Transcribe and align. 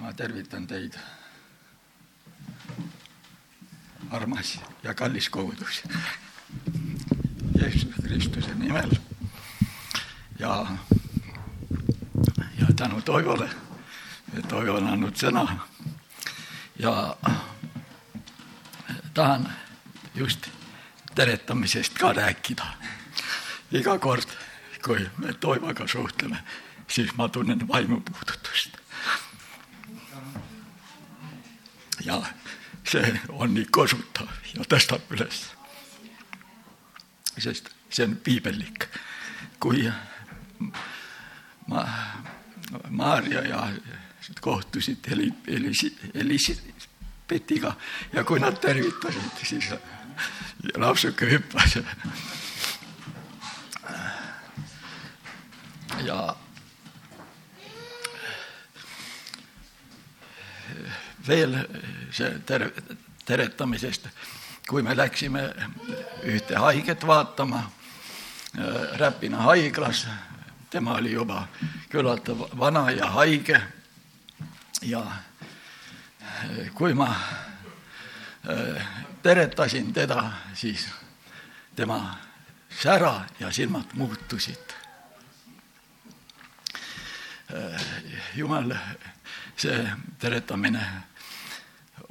ma 0.00 0.12
tervitan 0.16 0.66
teid, 0.66 0.94
armas 4.10 4.58
ja 4.82 4.94
kallis 4.94 5.28
kogudus, 5.28 5.82
Jeesuse 7.60 8.02
Kristuse 8.02 8.54
nimel. 8.54 8.90
Ja, 10.38 10.66
ja 12.60 12.66
tänu 12.76 13.02
Toivole, 13.02 13.50
et 14.38 14.48
Toivo 14.48 14.78
on 14.80 14.88
andnud 14.88 15.20
sõna. 15.20 15.44
Ja 16.78 17.16
tahan 19.14 19.52
just 20.14 20.48
teretamisest 21.14 21.98
ka 21.98 22.12
rääkida. 22.16 22.64
iga 23.72 23.98
kord, 23.98 24.28
kui 24.84 25.10
me 25.18 25.32
Toivoga 25.32 25.86
suhtleme, 25.88 26.40
siis 26.88 27.16
ma 27.16 27.28
tunnen 27.28 27.68
vaimupuudutust. 27.68 28.79
Ja 32.04 32.22
see 32.84 33.20
on 33.28 33.54
nii 33.54 33.66
kosutav 33.70 34.28
ja 34.54 34.64
tõstab 34.68 35.12
üles. 35.14 35.42
sest 37.38 37.70
see 37.90 38.04
on 38.04 38.16
piibellik. 38.16 38.88
kui 39.60 39.90
ma, 41.68 41.86
Maarja 42.88 43.42
ja 43.42 43.68
kohtusid 44.40 45.06
Eli-, 45.10 45.34
Elis-, 45.46 45.98
Elisabetiga 46.14 47.74
ja 48.12 48.24
kui 48.24 48.40
nad 48.40 48.58
tervitasid, 48.60 49.44
siis 49.44 49.74
lapsuke 50.76 51.30
hüppas. 51.30 51.78
ja 56.04 56.36
veel 61.28 61.56
see 62.12 62.38
tere, 62.46 62.72
teretamisest, 63.24 64.08
kui 64.68 64.82
me 64.82 64.96
läksime 64.96 65.50
ühte 66.22 66.56
haiget 66.56 67.06
vaatama 67.06 67.70
Räpina 68.98 69.44
haiglas, 69.46 70.06
tema 70.70 70.96
oli 70.98 71.12
juba 71.12 71.44
küllalt 71.88 72.28
vana 72.58 72.90
ja 72.90 73.06
haige 73.14 73.60
ja 74.82 75.04
kui 76.74 76.94
ma 76.94 77.14
teretasin 79.22 79.92
teda, 79.92 80.32
siis 80.54 80.88
tema 81.76 82.18
sära 82.82 83.20
ja 83.40 83.52
silmad 83.52 83.94
muutusid. 83.94 84.74
jumal, 88.34 88.74
see 89.56 89.92
teretamine 90.18 90.86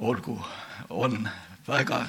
olgu, 0.00 0.46
on 0.90 1.28
väga, 1.68 2.06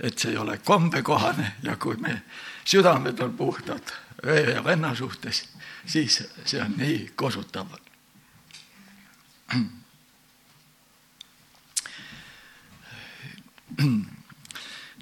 et 0.00 0.18
see 0.18 0.30
ei 0.30 0.38
ole 0.38 0.58
kombekohane 0.58 1.52
ja 1.62 1.76
kui 1.76 1.96
me 1.96 2.22
südamed 2.64 3.20
on 3.24 3.32
puhtad 3.36 3.92
õe 4.24 4.54
ja 4.54 4.64
venna 4.64 4.94
suhtes, 4.94 5.48
siis 5.86 6.20
see 6.44 6.60
on 6.62 6.76
nii 6.76 7.12
kosutav. 7.16 7.66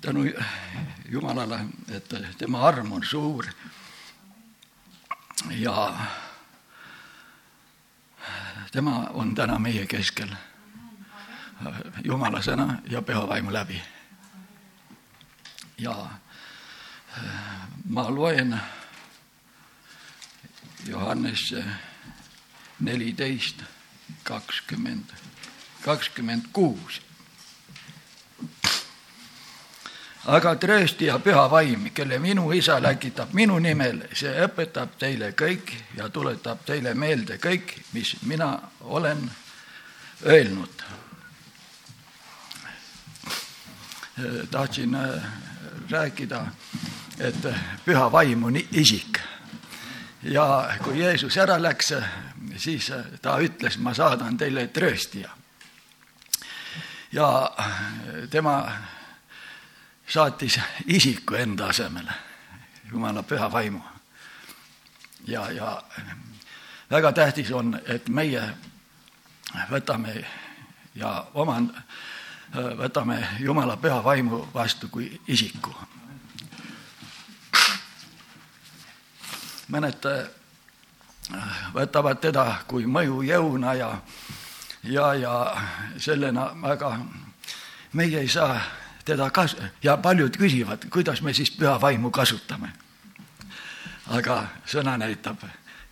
Tänu 0.00 0.24
Jumalale, 1.08 1.64
et 1.90 2.14
tema 2.38 2.62
arm 2.68 2.92
on 2.92 3.04
suur 3.04 3.46
ja 5.50 6.06
tema 8.70 9.08
on 9.18 9.34
täna 9.34 9.58
meie 9.58 9.86
keskel 9.86 10.30
Jumala 12.04 12.42
sõna 12.42 12.78
ja 12.90 13.02
püha 13.02 13.26
vaimu 13.28 13.52
läbi. 13.52 13.82
ja 15.78 15.94
ma 17.84 18.10
loen 18.10 18.60
Johannes 20.86 21.54
neliteist, 22.80 23.62
kakskümmend, 24.22 25.12
kakskümmend 25.84 26.50
kuus 26.52 27.00
aga 30.28 30.54
trööstija 30.60 31.18
püha 31.24 31.46
vaim, 31.50 31.88
kelle 31.94 32.18
minu 32.20 32.50
isa 32.52 32.78
läkitab 32.82 33.32
minu 33.36 33.58
nimel, 33.62 34.02
see 34.12 34.32
õpetab 34.44 34.96
teile 35.00 35.32
kõik 35.38 35.72
ja 35.96 36.08
tuletab 36.12 36.64
teile 36.68 36.94
meelde 36.94 37.38
kõik, 37.42 37.76
mis 37.92 38.16
mina 38.28 38.52
olen 38.84 39.24
öelnud. 40.26 40.84
Tahtsin 44.50 44.94
äh, 44.94 45.24
rääkida, 45.90 46.46
et 47.18 47.46
püha 47.84 48.12
vaim 48.12 48.44
on 48.44 48.56
isik 48.56 49.18
ja 50.22 50.70
kui 50.82 51.00
Jeesus 51.00 51.36
ära 51.36 51.62
läks, 51.62 51.92
siis 52.56 52.92
ta 53.22 53.38
ütles, 53.38 53.78
ma 53.78 53.94
saadan 53.94 54.36
teile 54.36 54.66
trööstija. 54.66 55.30
ja 57.12 57.50
tema 58.30 58.72
saatis 60.06 60.60
isiku 60.86 61.34
enda 61.34 61.66
asemele, 61.66 62.12
Jumala 62.90 63.22
püha 63.22 63.52
vaimu. 63.52 63.80
ja, 65.26 65.50
ja 65.50 65.82
väga 66.90 67.12
tähtis 67.12 67.50
on, 67.52 67.80
et 67.86 68.08
meie 68.08 68.42
võtame 69.70 70.24
ja 70.94 71.26
omand-, 71.34 71.74
võtame 72.54 73.18
Jumala 73.40 73.76
püha 73.76 74.04
vaimu 74.04 74.48
vastu 74.54 74.88
kui 74.88 75.20
isiku. 75.28 75.74
mõned 79.68 80.06
võtavad 81.74 82.20
teda 82.20 82.44
kui 82.66 82.86
mõjujõuna 82.86 83.74
ja, 83.76 83.90
ja, 84.82 85.14
ja 85.14 85.32
sellena, 86.00 86.54
aga 86.62 86.98
meie 87.92 88.20
ei 88.20 88.28
saa 88.28 88.60
teda 89.04 89.30
kas- 89.30 89.56
ja 89.82 89.96
paljud 89.96 90.36
küsivad, 90.36 90.88
kuidas 90.90 91.20
me 91.22 91.34
siis 91.34 91.50
püha 91.50 91.80
vaimu 91.80 92.10
kasutame. 92.10 92.72
aga 94.08 94.46
sõna 94.64 94.96
näitab, 94.96 95.36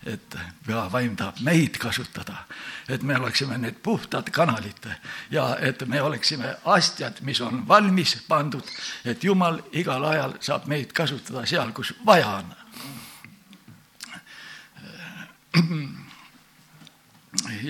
et 0.07 0.35
püha 0.65 0.85
vaim 0.91 1.15
tahab 1.19 1.39
meid 1.43 1.77
kasutada, 1.81 2.45
et 2.89 3.03
me 3.03 3.17
oleksime 3.19 3.57
need 3.57 3.75
puhtad 3.83 4.29
kanalid 4.31 4.87
ja 5.31 5.57
et 5.61 5.83
me 5.87 6.01
oleksime 6.01 6.55
astjad, 6.65 7.21
mis 7.21 7.41
on 7.41 7.67
valmis 7.67 8.15
pandud, 8.27 8.63
et 9.05 9.23
Jumal 9.23 9.61
igal 9.71 10.03
ajal 10.05 10.37
saab 10.39 10.67
meid 10.67 10.93
kasutada 10.95 11.45
seal, 11.45 11.71
kus 11.75 11.93
vaja 12.05 12.39
on. 12.39 12.55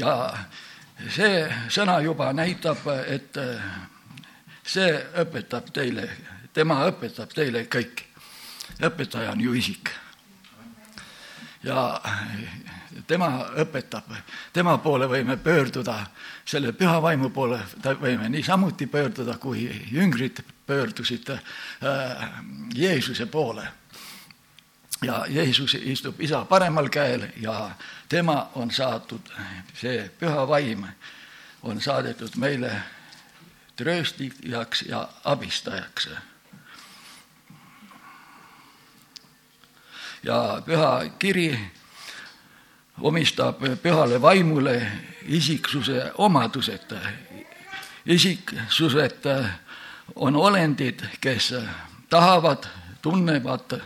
ja 0.01 0.13
see 1.09 1.45
sõna 1.69 1.99
juba 2.05 2.31
näitab, 2.33 2.77
et 3.07 3.37
see 4.67 4.91
õpetab 5.23 5.71
teile, 5.73 6.09
tema 6.53 6.83
õpetab 6.89 7.33
teile 7.33 7.65
kõike. 7.71 8.03
õpetaja 8.83 9.31
on 9.31 9.41
ju 9.41 9.53
isik. 9.57 9.89
Ja 11.67 12.01
tema 13.07 13.29
õpetab, 13.61 14.11
tema 14.53 14.78
poole 14.83 15.07
võime 15.09 15.38
pöörduda, 15.38 16.00
selle 16.45 16.72
püha 16.73 17.01
vaimu 17.01 17.29
poole 17.35 17.59
võime 18.01 18.29
niisamuti 18.29 18.88
pöörduda, 18.88 19.38
kui 19.38 19.67
jüngrid 19.91 20.41
pöördusid 20.67 21.29
äh, 21.29 22.29
Jeesuse 22.75 23.25
poole. 23.25 23.67
ja 25.01 25.25
Jeesus 25.29 25.73
istub 25.73 26.22
isa 26.22 26.45
paremal 26.45 26.89
käel 26.89 27.28
ja 27.41 27.72
tema 28.09 28.49
on 28.55 28.72
saadud, 28.72 29.29
see 29.73 30.09
püha 30.19 30.47
vaim 30.47 30.87
on 31.64 31.81
saadetud 31.81 32.35
meile 32.35 32.72
trööstijaks 33.75 34.81
ja 34.90 35.08
abistajaks. 35.23 36.09
Ja 40.23 40.61
püha 40.66 41.09
kiri 41.19 41.59
omistab 43.02 43.61
pühale 43.81 44.22
vaimule 44.22 44.91
isiksuse 45.25 46.11
omadused. 46.17 46.97
isiksused 48.05 49.25
on 50.16 50.35
olendid, 50.35 50.99
kes 51.22 51.53
tahavad, 52.09 52.64
tunnevad 53.02 53.81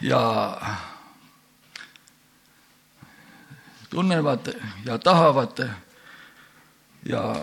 ja 0.00 0.60
tunnevad 3.90 4.54
ja 4.84 4.98
tahavad 4.98 5.68
ja 7.04 7.34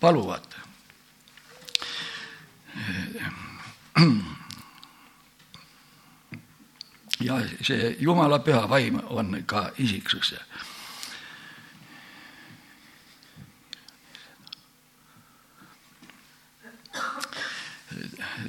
paluvad. 0.00 0.44
ja 7.20 7.40
see 7.62 7.96
Jumala 7.98 8.38
püha 8.38 8.68
vaim 8.68 9.00
on 9.08 9.42
ka 9.46 9.70
isiksus. 9.78 10.34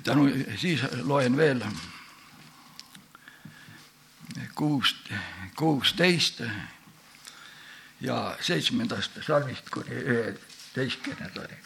tänu, 0.04 0.30
siis 0.56 0.82
loen 1.04 1.38
veel 1.38 1.62
kuus, 4.56 4.96
kuusteist 5.56 6.42
ja 8.02 8.38
seitsmendast 8.42 9.12
salmist 9.22 9.70
kuni 9.70 9.96
üheteistkümnendani 9.96 11.58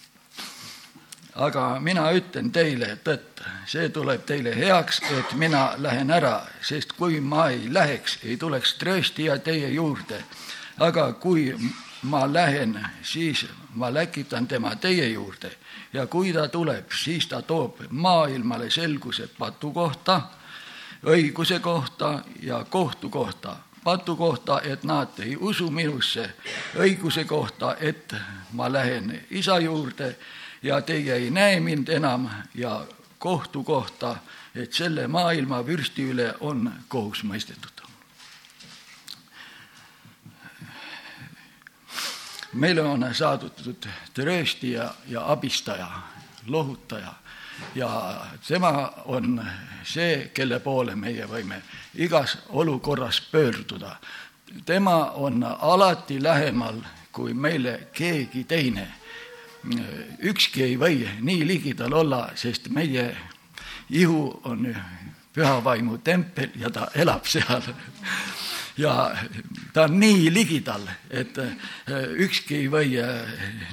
aga 1.36 1.80
mina 1.80 2.10
ütlen 2.12 2.52
teile 2.52 2.98
tõtt, 3.04 3.44
see 3.68 3.90
tuleb 3.90 4.26
teile 4.28 4.56
heaks, 4.56 5.02
et 5.18 5.34
mina 5.40 5.72
lähen 5.78 6.12
ära, 6.12 6.42
sest 6.62 6.94
kui 6.98 7.22
ma 7.22 7.48
ei 7.50 7.70
läheks, 7.74 8.20
ei 8.24 8.38
tuleks 8.38 8.76
trööstija 8.80 9.40
teie 9.40 9.70
juurde. 9.70 10.24
aga 10.80 11.14
kui 11.14 11.56
ma 12.02 12.34
lähen, 12.34 12.88
siis 13.04 13.46
ma 13.76 13.94
läkitan 13.94 14.48
tema 14.48 14.76
teie 14.76 15.08
juurde 15.08 15.52
ja 15.94 16.08
kui 16.08 16.34
ta 16.34 16.48
tuleb, 16.48 16.92
siis 17.04 17.28
ta 17.28 17.42
toob 17.42 17.82
maailmale 17.90 18.70
selguse 18.70 19.28
patu 19.38 19.72
kohta, 19.72 20.22
õiguse 21.06 21.60
kohta 21.60 22.20
ja 22.42 22.66
kohtu 22.70 23.10
kohta 23.10 23.56
patu 23.84 24.16
kohta, 24.16 24.62
et 24.62 24.84
nad 24.84 25.08
ei 25.20 25.36
usu 25.40 25.72
minusse, 25.72 26.30
õiguse 26.78 27.26
kohta, 27.26 27.76
et 27.80 28.14
ma 28.54 28.72
lähen 28.72 29.22
isa 29.30 29.60
juurde 29.60 30.16
ja 30.64 30.82
teie 30.82 31.16
ei 31.16 31.30
näe 31.30 31.60
mind 31.60 31.88
enam 31.88 32.30
ja 32.56 32.86
kohtu 33.20 33.64
kohta, 33.64 34.16
et 34.56 34.74
selle 34.74 35.08
maailma 35.08 35.66
vürsti 35.66 36.04
üle 36.14 36.34
on 36.40 36.74
kohus 36.88 37.24
mõistetud. 37.24 37.82
meile 42.54 42.82
on 42.82 43.06
saadud 43.16 43.86
trööstija 44.14 44.94
ja 45.08 45.32
abistaja, 45.32 45.88
lohutaja 46.48 47.14
ja 47.76 48.22
tema 48.48 48.94
on 49.06 49.46
see, 49.84 50.32
kelle 50.34 50.60
poole 50.60 50.96
meie 50.96 51.28
võime 51.28 51.62
igas 51.96 52.38
olukorras 52.50 53.22
pöörduda. 53.32 53.96
tema 54.66 55.12
on 55.16 55.44
alati 55.44 56.24
lähemal 56.24 56.82
kui 57.12 57.34
meile 57.34 57.88
keegi 57.94 58.44
teine 58.44 59.01
ükski 60.24 60.64
ei 60.64 60.78
või 60.80 61.06
nii 61.22 61.48
ligidal 61.48 61.94
olla, 61.94 62.32
sest 62.36 62.70
meie 62.70 63.12
ihu 63.90 64.42
on 64.44 64.66
pühavaimu 65.34 65.98
tempel 66.04 66.50
ja 66.60 66.70
ta 66.70 66.90
elab 66.96 67.26
seal. 67.26 67.62
ja 68.78 69.12
ta 69.74 69.84
on 69.84 70.00
nii 70.00 70.34
ligidal, 70.34 70.88
et 71.10 71.38
ükski 72.18 72.64
ei 72.64 72.72
või 72.72 72.98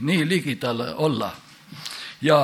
nii 0.00 0.28
ligidal 0.28 0.84
olla. 0.96 1.32
ja 2.20 2.38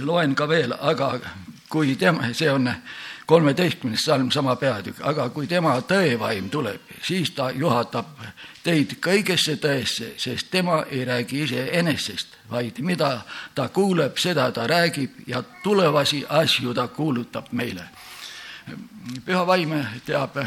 loen 0.00 0.34
ka 0.34 0.48
veel, 0.48 0.72
aga 0.80 1.18
kui 1.68 1.96
tema, 1.96 2.32
see 2.32 2.50
on 2.50 2.68
kolmeteistkümnes 3.28 4.04
salm, 4.04 4.30
sama 4.30 4.56
peatükk, 4.56 5.02
aga 5.04 5.26
kui 5.28 5.46
tema 5.46 5.74
tõevaim 5.84 6.46
tuleb, 6.48 6.80
siis 7.04 7.34
ta 7.36 7.50
juhatab 7.52 8.14
teid 8.64 8.94
kõigesse 9.04 9.58
tõesse, 9.60 10.14
sest 10.16 10.48
tema 10.50 10.78
ei 10.88 11.04
räägi 11.04 11.42
iseenesest, 11.44 12.38
vaid 12.50 12.80
mida 12.80 13.10
ta 13.54 13.68
kuuleb, 13.68 14.16
seda 14.16 14.48
ta 14.52 14.64
räägib 14.66 15.20
ja 15.28 15.42
tulevasi 15.62 16.22
asju 16.28 16.72
ta 16.74 16.88
kuulutab 16.88 17.52
meile. 17.52 17.84
püha 19.26 19.46
vaim 19.46 19.76
teab 20.06 20.40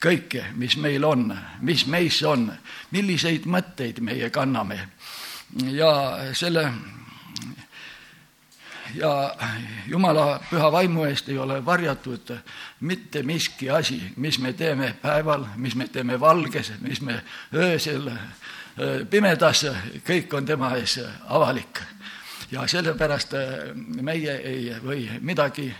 kõike, 0.00 0.44
mis 0.56 0.76
meil 0.76 1.04
on, 1.04 1.28
mis 1.60 1.86
meis 1.86 2.22
on, 2.22 2.48
milliseid 2.90 3.44
mõtteid 3.44 4.00
meie 4.00 4.30
kanname 4.30 4.80
ja 5.68 5.92
selle 6.32 6.70
ja 8.94 9.34
Jumala 9.86 10.40
püha 10.50 10.72
vaimu 10.72 11.04
eest 11.04 11.28
ei 11.28 11.38
ole 11.38 11.64
varjatud 11.64 12.32
mitte 12.80 13.22
miski 13.22 13.70
asi, 13.70 14.12
mis 14.16 14.38
me 14.38 14.52
teeme 14.52 14.94
päeval, 15.02 15.44
mis 15.56 15.74
me 15.74 15.88
teeme 15.88 16.20
valges, 16.20 16.72
mis 16.80 17.00
me 17.00 17.22
öösel 17.54 18.10
pimedas, 19.10 19.66
kõik 20.06 20.34
on 20.34 20.46
tema 20.46 20.74
ees 20.76 21.00
avalik. 21.28 21.82
ja 22.52 22.66
sellepärast 22.68 23.32
meie 24.02 24.32
ei 24.36 24.74
või 24.84 25.08
midagi 25.20 25.72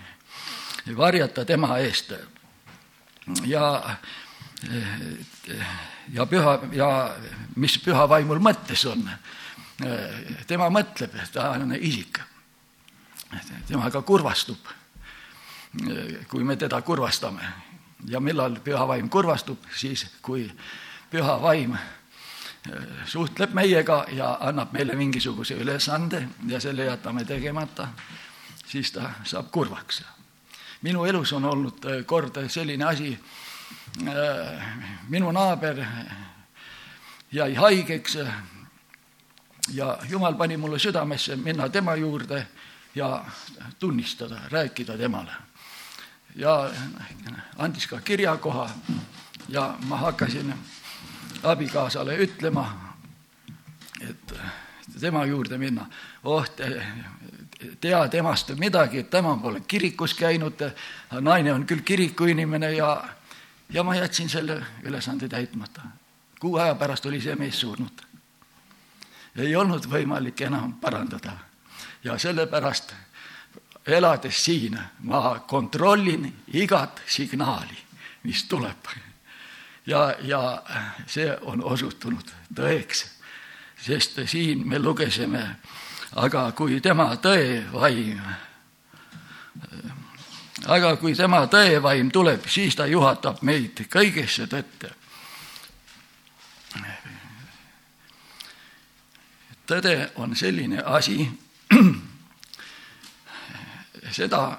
varjata 0.97 1.45
tema 1.45 1.79
eest. 1.79 2.13
ja, 3.47 3.97
ja 6.13 6.27
püha 6.27 6.59
ja 6.73 7.17
mis 7.57 7.79
püha 7.79 8.09
vaimul 8.09 8.39
mõttes 8.39 8.87
on, 8.87 9.09
tema 10.47 10.71
mõtleb, 10.71 11.17
ta 11.33 11.51
on 11.51 11.75
isik 11.81 12.21
temaga 13.73 14.03
kurvastub, 14.03 14.59
kui 16.29 16.45
me 16.45 16.57
teda 16.57 16.83
kurvastame. 16.83 17.53
ja 18.09 18.21
millal 18.21 18.57
püha 18.65 18.83
vaim 18.89 19.09
kurvastub, 19.09 19.59
siis 19.79 20.07
kui 20.23 20.49
püha 21.11 21.37
vaim 21.43 21.75
eh, 21.77 23.05
suhtleb 23.07 23.55
meiega 23.55 24.05
ja 24.11 24.33
annab 24.41 24.73
meile 24.75 24.97
mingisuguse 24.99 25.55
ülesande 25.55 26.25
ja 26.49 26.61
selle 26.61 26.85
jätame 26.85 27.25
tegemata, 27.25 27.89
siis 28.67 28.91
ta 28.93 29.11
saab 29.25 29.51
kurvaks. 29.53 30.03
minu 30.83 31.05
elus 31.05 31.33
on 31.33 31.45
olnud 31.45 31.85
eh, 31.85 32.05
kord 32.07 32.43
selline 32.49 32.85
asi, 32.85 33.19
eh, 34.03 34.67
minu 35.09 35.31
naaber 35.33 35.85
jäi 37.33 37.55
haigeks 37.55 38.19
ja 39.73 39.99
jumal 40.11 40.35
pani 40.35 40.57
mulle 40.57 40.79
südamesse 40.79 41.37
minna 41.37 41.69
tema 41.69 41.95
juurde 41.95 42.47
ja 42.95 43.25
tunnistada, 43.79 44.41
rääkida 44.51 44.99
temale. 44.99 45.33
ja 46.37 46.71
andis 47.59 47.87
ka 47.87 48.01
kirjakoha 48.01 48.71
ja 49.49 49.75
ma 49.85 49.97
hakkasin 49.97 50.55
abikaasale 51.43 52.17
ütlema, 52.17 52.95
et 54.01 54.35
tema 55.01 55.25
juurde 55.27 55.59
minna. 55.59 55.87
oh, 56.25 56.47
tea 57.81 58.09
temast 58.09 58.51
midagi, 58.59 59.03
tema 59.03 59.37
pole 59.37 59.61
kirikus 59.61 60.15
käinud, 60.15 60.61
naine 61.21 61.53
on 61.53 61.67
küll 61.67 61.81
kirikuinimene 61.81 62.73
ja, 62.73 63.05
ja 63.71 63.83
ma 63.83 63.95
jätsin 63.95 64.29
selle 64.29 64.63
ülesande 64.83 65.29
täitmata. 65.29 65.83
kuu 66.41 66.57
aja 66.57 66.75
pärast 66.75 67.07
oli 67.07 67.21
see 67.21 67.37
mees 67.37 67.61
surnud. 67.61 68.03
ei 69.37 69.57
olnud 69.57 69.87
võimalik 69.89 70.41
enam 70.41 70.73
parandada 70.73 71.52
ja 72.05 72.19
sellepärast 72.19 72.95
elades 73.87 74.45
siin 74.45 74.79
ma 74.99 75.39
kontrollin 75.47 76.43
igat 76.55 77.03
signaali, 77.07 77.79
mis 78.23 78.45
tuleb. 78.45 78.87
ja, 79.87 80.15
ja 80.21 80.63
see 81.07 81.39
on 81.41 81.65
osutunud 81.65 82.31
tõeks, 82.55 83.05
sest 83.83 84.19
siin 84.27 84.69
me 84.69 84.79
lugesime, 84.79 85.57
aga 86.15 86.53
kui 86.53 86.81
tema 86.81 87.17
tõevaim, 87.17 88.21
aga 90.67 90.97
kui 90.97 91.15
tema 91.15 91.47
tõevaim 91.47 92.11
tuleb, 92.11 92.47
siis 92.47 92.77
ta 92.77 92.87
juhatab 92.87 93.43
meid 93.43 93.87
kõigesse 93.91 94.47
tõtte. 94.47 94.95
tõde 99.67 100.11
on 100.17 100.37
selline 100.37 100.83
asi 100.85 101.31
seda 104.17 104.59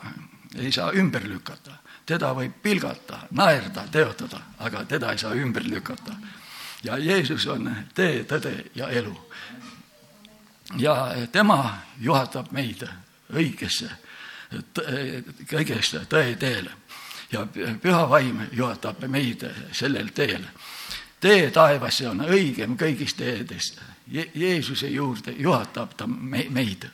ei 0.56 0.72
saa 0.72 0.92
ümber 0.94 1.30
lükata, 1.30 1.72
teda 2.06 2.34
võib 2.36 2.60
pilgata, 2.64 3.20
naerda, 3.32 3.88
teotada, 3.92 4.40
aga 4.60 4.86
teda 4.86 5.12
ei 5.12 5.18
saa 5.18 5.36
ümber 5.36 5.64
lükata. 5.70 6.16
ja 6.84 6.98
Jeesus 6.98 7.48
on 7.48 7.76
tee, 7.94 8.24
tõde 8.24 8.66
ja 8.76 8.90
elu. 8.90 9.30
ja 10.78 11.16
tema 11.32 11.78
juhatab 12.00 12.52
meid 12.52 12.88
õigesse, 13.34 13.90
kõigesse 15.50 16.06
tõe 16.10 16.36
teele 16.36 16.72
ja 17.32 17.48
püha 17.82 18.10
vaim 18.10 18.48
juhatab 18.52 19.08
meid 19.08 19.50
sellel 19.72 20.10
teel. 20.14 20.46
tee 21.20 21.52
taevasse 21.52 22.10
on 22.10 22.20
õigem 22.20 22.78
kõigist 22.78 23.18
teedest 23.18 23.82
Je. 24.08 24.32
Jeesuse 24.36 24.88
juurde 24.88 25.32
juhatab 25.32 25.96
ta 25.98 26.08
meid 26.08 26.90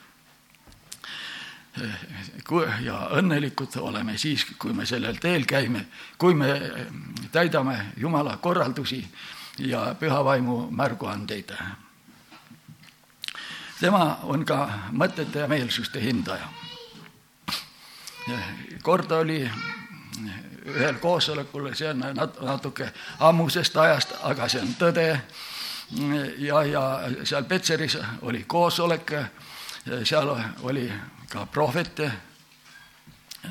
ja 2.82 3.10
õnnelikud 3.12 3.78
oleme 3.80 4.18
siis, 4.18 4.46
kui 4.60 4.74
me 4.74 4.86
sellel 4.86 5.18
teel 5.22 5.46
käime, 5.46 5.86
kui 6.18 6.34
me 6.34 6.62
täidame 7.32 7.92
Jumala 7.98 8.38
korraldusi 8.38 9.04
ja 9.60 9.96
püha 10.00 10.24
vaimu 10.26 10.68
märguandeid. 10.72 11.52
tema 13.80 14.20
on 14.24 14.46
ka 14.46 14.70
mõtete 14.92 15.40
ja 15.40 15.48
meelsuste 15.48 16.02
hindaja. 16.02 16.48
kord 18.82 19.12
oli 19.12 19.52
ühel 20.66 21.00
koosolekul, 21.00 21.74
see 21.74 21.90
on 21.90 22.04
natuke 22.42 22.92
ammusest 23.20 23.78
ajast, 23.78 24.14
aga 24.24 24.48
see 24.48 24.62
on 24.62 24.76
tõde. 24.80 25.22
ja, 26.38 26.64
ja 26.64 27.00
seal 27.24 27.44
Petseris 27.44 27.98
oli 28.22 28.44
koosolek, 28.48 29.14
seal 30.04 30.36
oli 30.62 30.92
ka 31.30 31.46
prohvete, 31.46 32.12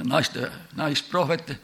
naiste, 0.03 0.51
naisprohvete 0.77 1.59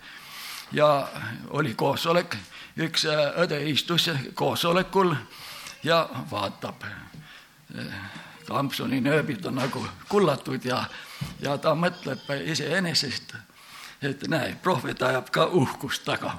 ja 0.73 1.09
oli 1.51 1.75
koosolek, 1.75 2.37
üks 2.77 3.07
õde 3.45 3.61
istus 3.71 4.11
koosolekul 4.35 5.15
ja 5.83 6.09
vaatab. 6.31 6.85
Kampsuni 8.47 9.01
nööbid 9.01 9.47
on 9.47 9.57
nagu 9.57 9.87
kullatud 10.09 10.65
ja, 10.65 10.85
ja 11.41 11.59
ta 11.59 11.75
mõtleb 11.75 12.29
iseenesest 12.45 13.35
et 14.09 14.27
näe, 14.29 14.57
prohvet 14.63 15.03
ajab 15.03 15.31
ka 15.31 15.47
uhkust 15.47 16.05
taga. 16.05 16.39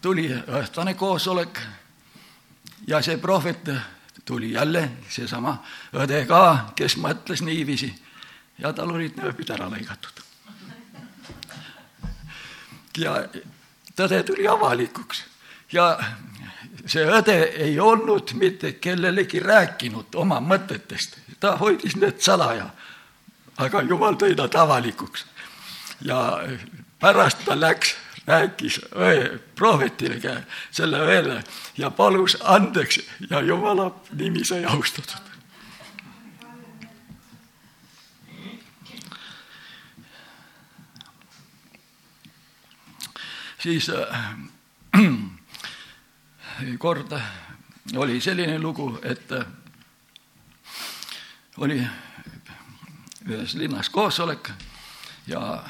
tuli 0.00 0.28
õhtune 0.32 0.94
koosolek 0.94 1.60
ja 2.86 3.00
see 3.02 3.16
prohvet 3.16 3.68
tuli 4.24 4.52
jälle, 4.52 4.88
seesama 5.08 5.56
õde 5.92 6.24
ka, 6.26 6.72
kes 6.76 6.96
mõtles 6.96 7.42
niiviisi 7.44 7.90
ja 8.58 8.72
tal 8.72 8.90
olid 8.94 9.16
nööbid 9.20 9.50
ära 9.50 9.68
lõigatud. 9.70 10.22
ja 12.98 13.16
tõde 13.96 14.22
tuli 14.22 14.48
avalikuks 14.48 15.24
ja 15.72 15.98
see 16.86 17.04
õde 17.04 17.36
ei 17.66 17.80
olnud 17.80 18.32
mitte 18.38 18.72
kellelegi 18.72 19.40
rääkinud 19.40 20.14
oma 20.14 20.40
mõtetest, 20.40 21.18
ta 21.40 21.56
hoidis 21.56 21.96
need 21.96 22.20
salaja 22.22 22.70
aga 23.56 23.82
jumal 23.86 24.16
tõi 24.18 24.34
nad 24.36 24.54
avalikuks. 24.54 25.26
ja 26.02 26.40
pärast 27.00 27.44
ta 27.44 27.54
läks, 27.60 27.94
rääkis 28.26 28.80
õe 28.96 29.38
prohvetile, 29.54 30.44
selle 30.70 30.98
õele 31.04 31.42
ja 31.76 31.90
palus 31.90 32.38
andeks 32.40 33.00
ja 33.30 33.40
jumala 33.40 33.90
nimi 34.12 34.44
sai 34.44 34.64
austatud. 34.64 35.34
siis 43.64 43.88
äh, 43.88 44.34
kord 46.78 47.12
oli 47.96 48.20
selline 48.20 48.58
lugu, 48.58 48.98
et 49.02 49.32
äh, 49.32 49.46
oli 51.56 51.78
ühes 53.24 53.54
linnas 53.54 53.88
koosolek 53.88 54.50
ja 55.26 55.64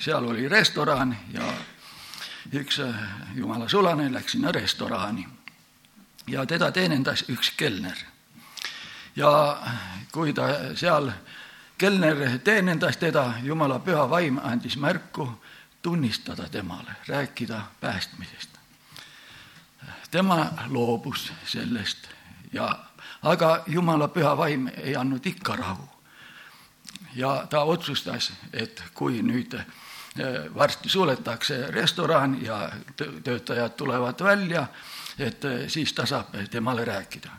seal 0.00 0.24
oli 0.24 0.48
restoran 0.48 1.16
ja 1.32 1.42
üks 2.52 2.80
jumala 3.34 3.68
sulane 3.68 4.12
läks 4.12 4.32
sinna 4.32 4.52
restorani 4.52 5.28
ja 6.26 6.46
teda 6.46 6.72
teenindas 6.72 7.24
üks 7.28 7.52
kelner. 7.56 7.96
ja 9.16 9.62
kui 10.12 10.32
ta 10.32 10.48
seal, 10.74 11.10
kelner 11.78 12.38
teenindas 12.38 12.96
teda, 12.96 13.32
jumala 13.42 13.78
püha 13.78 14.10
vaim 14.10 14.40
andis 14.42 14.76
märku 14.76 15.28
tunnistada 15.82 16.48
temale, 16.48 16.96
rääkida 17.08 17.60
päästmisest. 17.80 18.50
tema 20.10 20.52
loobus 20.68 21.32
sellest 21.46 22.08
ja, 22.52 22.78
aga 23.22 23.62
jumala 23.66 24.08
püha 24.08 24.36
vaim 24.36 24.68
ei 24.76 24.96
andnud 24.96 25.26
ikka 25.26 25.56
rahu 25.56 25.88
ja 27.14 27.46
ta 27.50 27.62
otsustas, 27.62 28.32
et 28.52 28.82
kui 28.94 29.22
nüüd 29.22 29.54
eh, 29.54 29.66
varsti 30.54 30.88
suletakse 30.88 31.66
restoran 31.70 32.44
ja 32.44 32.70
töötajad 33.24 33.70
tulevad 33.70 34.22
välja, 34.22 34.66
et 35.18 35.44
eh, 35.44 35.68
siis 35.68 35.92
ta 35.92 36.06
saab 36.06 36.34
temale 36.50 36.84
rääkida. 36.84 37.30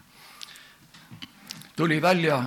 tuli 1.75 2.01
välja 2.01 2.44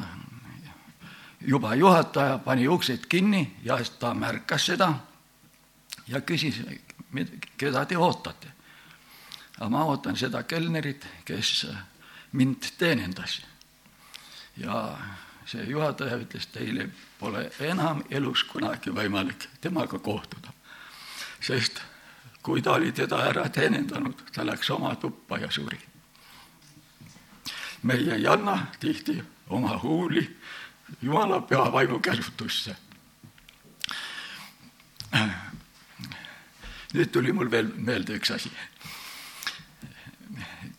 juba 1.40 1.74
juhataja, 1.74 2.38
pani 2.38 2.68
uksed 2.68 3.06
kinni 3.08 3.56
ja 3.64 3.78
ta 3.98 4.14
märkas 4.14 4.66
seda 4.66 4.94
ja 6.06 6.20
küsis, 6.20 6.62
keda 7.56 7.84
te 7.84 7.96
ootate. 7.96 8.48
aga 9.58 9.68
ma 9.68 9.84
ootan 9.84 10.16
seda 10.16 10.42
kelnerit, 10.42 11.06
kes 11.24 11.66
mind 12.32 12.64
teenindas. 12.78 13.42
ja 14.56 14.98
see 15.46 15.64
juhataja 15.68 16.16
ütles, 16.16 16.46
teile 16.52 16.88
pole 17.20 17.50
enam 17.60 18.02
elus 18.10 18.44
kunagi 18.44 18.90
võimalik 18.90 19.48
temaga 19.60 19.98
kohtuda. 19.98 20.52
sest 21.40 21.82
kui 22.42 22.62
ta 22.62 22.72
oli 22.72 22.92
teda 22.92 23.18
ära 23.28 23.48
teenindanud, 23.48 24.20
ta 24.32 24.46
läks 24.46 24.70
oma 24.70 24.94
tuppa 24.96 25.38
ja 25.38 25.50
suri. 25.50 25.78
meie 27.82 28.14
ei 28.14 28.26
anna 28.26 28.66
tihti 28.80 29.22
oma 29.48 29.78
huuli 29.82 30.36
Jumala 31.02 31.40
püha 31.40 31.72
vaimu 31.72 31.98
käsutusse. 31.98 32.76
nüüd 36.94 37.10
tuli 37.12 37.32
mul 37.32 37.50
veel 37.50 37.72
meelde 37.76 38.16
üks 38.16 38.30
asi. 38.30 38.52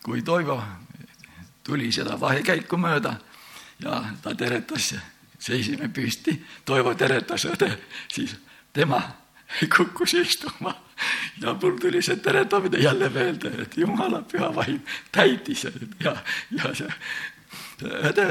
kui 0.02 0.22
Toivo 0.22 0.62
tuli 1.64 1.92
seda 1.92 2.20
vahekäiku 2.20 2.76
mööda 2.76 3.16
ja 3.82 4.02
ta 4.22 4.34
teretas, 4.34 4.94
seisime 5.38 5.88
püsti, 5.88 6.36
Toivo 6.64 6.94
teretas 6.94 7.44
õde, 7.44 7.70
siis 8.08 8.36
tema 8.72 9.02
kukkus 9.76 10.14
istuma. 10.14 10.74
Ja 11.40 11.52
mul 11.62 11.76
tuli 11.78 12.00
see 12.02 12.16
teretamine 12.16 12.78
jälle 12.80 13.08
meelde, 13.12 13.50
et 13.62 13.76
jumala 13.76 14.22
püha 14.24 14.48
vaim 14.54 14.80
täitis 15.12 15.66
ja, 16.00 16.14
ja 16.50 16.74
see 16.74 16.88
õde, 17.84 18.26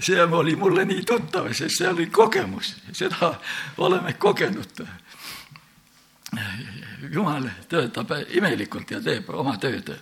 see 0.00 0.22
oli 0.24 0.56
mulle 0.56 0.86
nii 0.88 1.02
tuttav, 1.04 1.50
sest 1.52 1.82
see 1.82 1.88
oli 1.88 2.06
kogemus, 2.06 2.74
seda 2.92 3.34
oleme 3.76 4.12
kogenud. 4.12 4.86
jumal 7.12 7.44
töötab 7.68 8.14
imelikult 8.30 8.90
ja 8.90 9.00
teeb 9.04 9.28
oma 9.36 9.58
tööd 9.60 9.92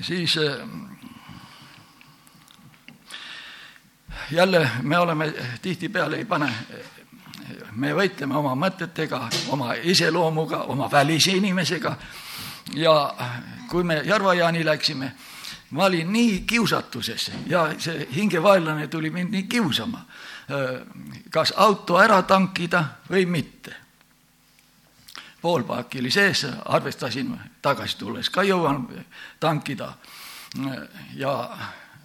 siis 0.00 0.38
äh, 0.38 0.68
jälle 4.30 4.70
me 4.82 4.98
oleme 4.98 5.34
tihtipeale 5.62 6.16
ei 6.16 6.24
pane, 6.24 6.52
me 7.72 7.92
võitleme 7.94 8.36
oma 8.36 8.54
mõtetega, 8.54 9.26
oma 9.48 9.74
iseloomuga, 9.82 10.64
oma 10.70 10.90
välise 10.90 11.32
inimesega. 11.32 11.96
Ja 12.74 13.14
kui 13.68 13.84
me 13.84 14.02
Järva-Jaani 14.04 14.64
läksime, 14.64 15.12
ma 15.70 15.84
olin 15.84 16.12
nii 16.12 16.40
kiusatuses 16.46 17.30
ja 17.46 17.68
see 17.78 18.06
hingevaenlane 18.14 18.86
tuli 18.88 19.10
mind 19.10 19.34
nii 19.34 19.44
kiusama, 19.48 20.04
äh, 20.50 20.80
kas 21.30 21.54
auto 21.56 21.98
ära 21.98 22.22
tankida 22.22 22.84
või 23.10 23.26
mitte 23.26 23.79
pool 25.42 25.62
paaki 25.62 26.00
oli 26.00 26.10
sees, 26.10 26.46
arvestasin 26.64 27.32
tagasi 27.62 27.98
tulles 27.98 28.30
ka 28.30 28.42
jõuan 28.42 28.86
tankida. 29.40 29.92
ja 31.14 31.58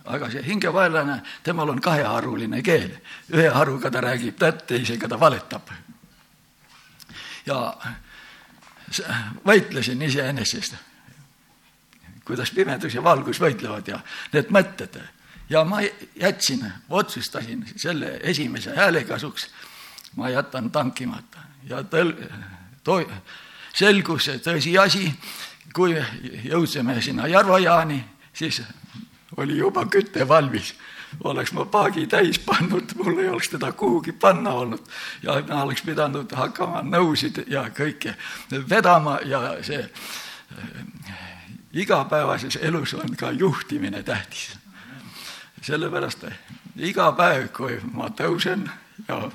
aga 0.06 0.30
see 0.30 0.44
hingevaenlane, 0.46 1.22
temal 1.44 1.70
on 1.70 1.82
kaheharuline 1.82 2.62
keel, 2.62 2.92
ühe 3.34 3.50
haruga 3.50 3.92
ta 3.92 4.01
räägib 4.01 4.38
tõtt, 4.38 4.65
teisega 4.68 5.08
ta 5.08 5.20
valetab. 5.20 5.70
ja 7.46 7.74
võitlesin 9.46 10.01
iseenesest, 10.01 10.75
kuidas 12.25 12.51
pimedus 12.51 12.94
ja 12.94 13.04
valgus 13.04 13.42
võitlevad 13.42 13.88
ja 13.88 14.00
need 14.34 14.50
mõtted 14.50 15.01
ja 15.50 15.63
ma 15.65 15.82
jätsin, 16.15 16.74
otsustasin 16.89 17.65
selle 17.75 18.20
esimese 18.24 18.75
hääle 18.75 19.04
kasuks, 19.04 19.50
ma 20.15 20.30
jätan 20.30 20.72
tankimata 20.72 21.39
ja 21.70 21.82
tõl-, 21.82 22.15
selgus 23.75 24.30
tõsiasi, 24.44 25.10
kui 25.75 25.96
jõudsime 26.46 27.01
sinna 27.01 27.27
Järva-Jaani, 27.27 28.00
siis 28.34 28.62
oli 29.38 29.58
juba 29.58 29.86
küte 29.86 30.27
valmis. 30.27 30.75
oleks 31.24 31.54
ma 31.54 31.65
paagi 31.65 32.08
täis 32.08 32.39
pannud, 32.39 32.92
mul 32.96 33.20
ei 33.20 33.30
oleks 33.30 33.50
teda 33.50 33.72
kuhugi 33.72 34.12
panna 34.12 34.51
olnud 34.51 34.82
ja 35.24 35.38
ma 35.48 35.63
oleks 35.63 35.82
pidanud 35.82 36.32
hakkama 36.32 36.82
nõusid 36.82 37.46
ja 37.48 37.70
kõike 37.70 38.15
vedama 38.70 39.20
ja 39.24 39.56
see 39.62 39.80
äh, 39.80 41.15
igapäevases 41.74 42.60
elus 42.62 42.94
on 42.94 43.15
ka 43.15 43.32
juhtimine 43.32 44.04
tähtis. 44.04 44.58
sellepärast 45.62 46.25
iga 46.75 47.12
päev, 47.12 47.48
kui 47.54 47.80
ma 47.94 48.10
tõusen 48.10 48.70
ja 49.08 49.32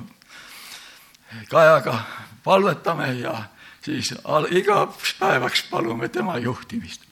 Kajaga 1.49 2.01
palvetame 2.45 3.13
ja 3.13 3.45
siis 3.83 4.15
igaks 4.51 5.15
päevaks 5.19 5.63
palume 5.71 6.09
tema 6.09 6.39
juhtimist. 6.39 7.03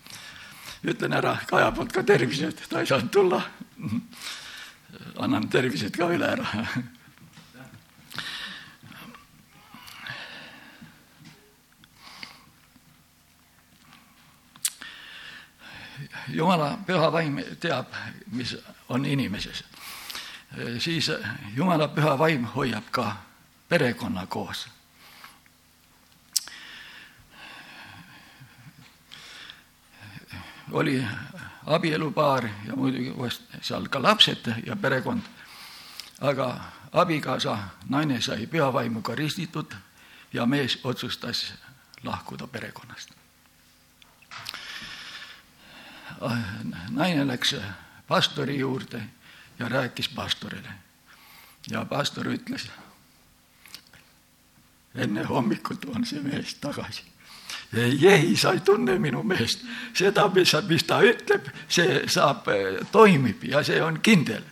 ütlen 0.85 1.13
ära 1.13 1.37
Kaja 1.47 1.73
poolt 1.73 1.93
ka 1.93 2.03
tervised, 2.03 2.59
ta 2.69 2.81
ei 2.81 2.87
saanud 2.87 3.11
tulla. 3.11 3.43
annan 5.19 5.49
tervised 5.49 5.97
ka 5.97 6.11
üle 6.11 6.27
ära. 6.27 6.47
jumala 16.29 16.79
püha 16.87 17.13
vaim 17.13 17.39
teab, 17.61 17.87
mis 18.33 18.57
on 18.89 19.07
inimeses. 19.07 19.65
siis 20.79 21.11
jumala 21.55 21.89
püha 21.89 22.19
vaim 22.19 22.45
hoiab 22.45 22.91
ka 22.91 23.28
perekonna 23.69 24.27
koos. 24.27 24.69
oli 30.73 31.05
abielupaar 31.67 32.49
ja 32.67 32.77
muidugi 32.77 33.15
seal 33.61 33.89
ka 33.89 34.03
lapsed 34.03 34.53
ja 34.67 34.77
perekond. 34.77 35.23
aga 36.21 36.61
abikaasa, 36.93 37.59
naine 37.89 38.21
sai 38.21 38.47
pühavaimuga 38.47 39.15
ristitud 39.15 39.75
ja 40.33 40.47
mees 40.47 40.81
otsustas 40.85 41.55
lahkuda 42.03 42.47
perekonnast. 42.47 43.11
naine 46.91 47.27
läks 47.27 47.57
pastori 48.09 48.59
juurde 48.59 49.03
ja 49.59 49.69
rääkis 49.69 50.09
pastorile 50.09 50.73
ja 51.71 51.85
pastor 51.85 52.27
ütles, 52.27 52.71
enne 54.99 55.25
hommikut 55.25 55.85
on 55.95 56.05
see 56.07 56.21
mees 56.23 56.55
tagasi 56.61 57.07
ei, 57.77 58.09
ei, 58.09 58.61
tunne 58.65 58.99
minu 58.99 59.23
meest. 59.23 59.65
seda, 59.95 60.29
mis, 60.35 60.53
mis 60.69 60.85
ta 60.85 61.01
ütleb, 61.05 61.51
see 61.69 62.03
saab, 62.09 62.49
toimib 62.93 63.45
ja 63.45 63.63
see 63.63 63.83
on 63.83 64.01
kindel. 64.01 64.43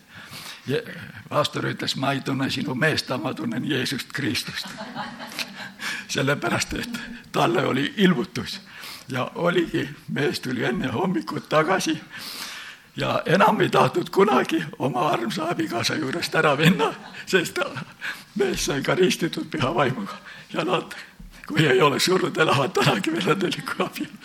pastor 1.29 1.65
ütles, 1.65 1.95
ma 1.95 2.11
ei 2.13 2.21
tunne 2.21 2.49
sinu 2.49 2.75
meest, 2.75 3.09
ma 3.21 3.33
tunnen 3.33 3.65
Jeesust 3.65 4.13
Kristust. 4.13 4.67
sellepärast, 6.13 6.73
et 6.73 6.99
talle 7.31 7.65
oli 7.65 7.93
ilmutus 7.97 8.61
ja 9.09 9.31
oligi, 9.35 9.89
mees 10.07 10.39
tuli 10.39 10.63
enne 10.63 10.87
hommikut 10.87 11.49
tagasi 11.49 11.99
ja 12.97 13.21
enam 13.25 13.61
ei 13.61 13.69
tahtnud 13.69 14.09
kunagi 14.09 14.63
oma 14.79 15.09
armsa 15.09 15.49
abikaasa 15.49 15.95
juurest 15.95 16.35
ära 16.35 16.55
minna, 16.55 16.93
sest 17.25 17.59
mees 18.35 18.65
sai 18.65 18.81
ka 18.81 18.95
ristitud 18.95 19.45
püha 19.51 19.73
vaimuga. 19.75 20.17
Ja 20.53 20.63
nad 20.63 20.95
kui 21.47 21.67
ei 21.67 21.81
ole 21.81 21.99
surnud, 21.99 22.37
elavad 22.37 22.73
tänagi 22.73 23.13
veel 23.13 23.35
õnneliku 23.35 23.83
abielu 23.85 24.17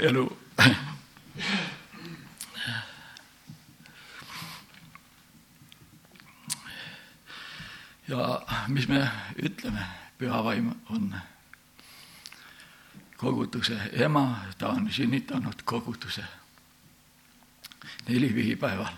elu. 0.00 0.36
ja 8.08 8.42
mis 8.68 8.88
me 8.88 9.08
ütleme, 9.42 9.86
püha 10.18 10.44
vaim 10.44 10.72
on 10.90 11.14
koguduse 13.16 13.78
ema, 13.92 14.44
ta 14.58 14.68
on 14.68 14.90
sünnitanud 14.92 15.62
koguduse 15.64 16.24
nelivihipäeval 18.08 18.94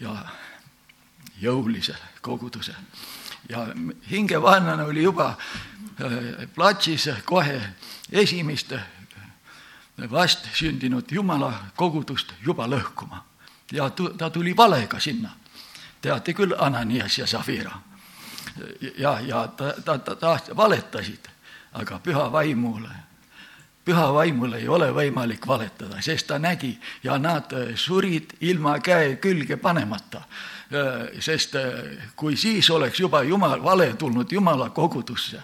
ja 0.00 0.16
jõulise 1.40 1.94
koguduse 2.20 2.74
ja 3.48 3.66
hingevaenlane 4.10 4.82
oli 4.82 5.02
juba 5.02 5.28
äh, 5.28 6.48
platsis 6.54 7.08
kohe 7.24 7.60
esimest 8.12 8.72
vastsündinud 10.10 11.12
jumala 11.12 11.52
kogudust 11.76 12.32
juba 12.42 12.66
lõhkuma 12.66 13.24
ja 13.72 13.90
ta 13.90 14.30
tuli 14.30 14.56
valega 14.56 15.00
sinna. 15.00 15.30
teate 16.00 16.32
küll, 16.32 16.54
Ananias 16.58 17.18
ja 17.18 17.26
Zafira. 17.26 17.72
ja, 18.98 19.20
ja 19.20 19.48
ta, 19.48 19.74
ta, 19.84 19.98
ta, 19.98 20.16
ta 20.16 20.40
valetasid, 20.56 21.28
aga 21.72 21.98
püha 21.98 22.32
vaimule 22.32 23.09
püha 23.84 24.06
vaimul 24.14 24.52
ei 24.58 24.68
ole 24.68 24.90
võimalik 24.94 25.46
valetada, 25.48 26.00
sest 26.04 26.26
ta 26.28 26.38
nägi 26.38 26.72
ja 27.02 27.18
nad 27.18 27.52
surid 27.74 28.36
ilma 28.40 28.78
käe 28.84 29.16
külge 29.22 29.56
panemata. 29.56 30.24
Äh, 30.70 31.16
sest 31.18 31.56
äh, 31.58 31.72
kui 32.16 32.36
siis 32.38 32.68
oleks 32.70 33.00
juba 33.00 33.22
jumal, 33.26 33.62
vale 33.64 33.88
tulnud 33.98 34.32
jumala 34.32 34.68
kogudusse, 34.70 35.42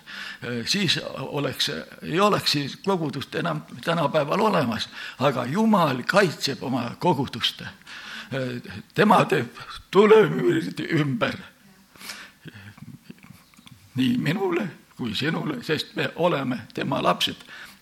siis 0.71 1.01
oleks, 1.19 1.71
ei 2.03 2.21
oleks 2.21 2.53
siis 2.53 2.77
kogudust 2.85 3.35
enam 3.35 3.65
tänapäeval 3.85 4.41
olemas, 4.41 4.89
aga 5.19 5.45
jumal 5.51 6.05
kaitseb 6.07 6.63
oma 6.63 6.93
kogudust. 6.99 7.63
tema 8.95 9.25
teeb 9.25 9.59
tulemüürid 9.91 10.81
ümber. 11.01 11.35
nii 13.97 14.19
minule 14.19 14.69
kui 14.97 15.15
sinule, 15.15 15.63
sest 15.63 15.97
me 15.97 16.11
oleme 16.17 16.59
tema 16.75 17.03
lapsed. 17.03 17.37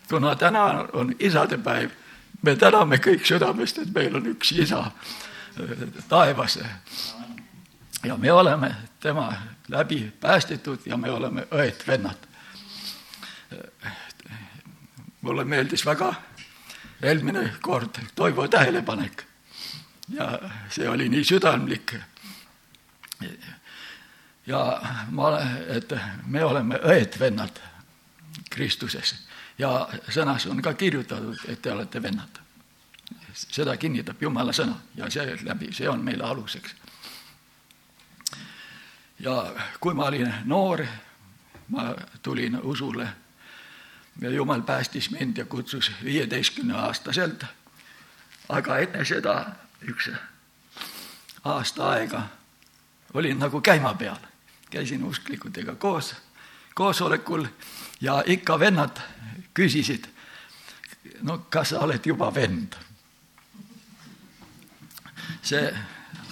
Kuna 0.09 0.35
täna 0.37 0.64
on 0.93 1.14
isadepäev, 1.19 1.90
me 2.43 2.57
täname 2.57 2.97
kõik 2.97 3.25
südamest, 3.27 3.79
et 3.79 3.95
meil 3.95 4.17
on 4.17 4.27
üks 4.27 4.53
isa 4.53 4.90
taevas 6.09 6.59
ja 8.05 8.17
me 8.17 8.33
oleme 8.33 8.75
tema 9.01 9.33
läbi 9.69 10.12
päästetud 10.21 10.79
ja 10.87 10.97
me 10.97 11.11
oleme 11.11 11.47
õed-vennad. 11.51 12.17
mulle 15.21 15.45
meeldis 15.45 15.87
väga 15.87 16.14
eelmine 17.03 17.53
kord 17.62 17.99
Toivo 18.14 18.49
tähelepanek 18.49 19.25
ja 20.09 20.38
see 20.69 20.88
oli 20.88 21.09
nii 21.09 21.25
südamlik. 21.25 21.95
ja 24.47 24.81
ma, 25.11 25.38
et 25.69 25.93
me 26.27 26.45
oleme 26.45 26.75
õed-vennad 26.75 27.61
Kristuses 28.51 29.14
ja 29.59 29.88
sõnas 30.09 30.47
on 30.51 30.62
ka 30.62 30.75
kirjutatud, 30.75 31.38
et 31.49 31.62
te 31.62 31.73
olete 31.73 32.03
vennad. 32.03 32.40
seda 33.35 33.77
kinnitab 33.77 34.23
Jumala 34.23 34.53
sõna 34.53 34.77
ja 34.95 35.11
see 35.11 35.37
läbi, 35.43 35.73
see 35.73 35.88
on 35.88 36.05
meile 36.05 36.25
aluseks 36.25 36.75
ja 39.21 39.55
kui 39.81 39.95
ma 39.95 40.07
olin 40.07 40.35
noor, 40.45 40.85
ma 41.69 41.95
tulin 42.23 42.61
usule 42.62 43.09
ja 44.21 44.31
jumal 44.31 44.62
päästis 44.62 45.11
mind 45.11 45.37
ja 45.37 45.45
kutsus 45.45 45.93
viieteistkümne 46.05 46.75
aastaselt. 46.75 47.45
aga 48.49 48.79
enne 48.79 49.05
seda 49.05 49.47
üks 49.88 50.11
aasta 51.45 51.88
aega 51.90 52.23
olin 53.14 53.38
nagu 53.38 53.61
käima 53.61 53.95
peal, 53.95 54.21
käisin 54.71 55.05
usklikutega 55.05 55.75
koos 55.75 56.14
koosolekul 56.75 57.47
ja 58.01 58.23
ikka 58.27 58.59
vennad 58.59 59.01
küsisid, 59.55 60.07
no 61.23 61.39
kas 61.51 61.75
sa 61.75 61.85
oled 61.87 62.07
juba 62.07 62.35
vend? 62.35 62.77
see 65.45 65.69